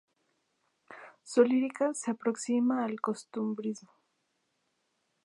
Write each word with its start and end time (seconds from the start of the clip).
Su 1.21 1.43
lírica 1.43 1.93
se 1.93 2.09
aproxima 2.09 2.83
al 2.83 2.99
costumbrismo. 2.99 3.91